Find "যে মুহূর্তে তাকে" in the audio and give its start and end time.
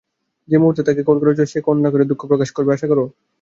0.49-1.01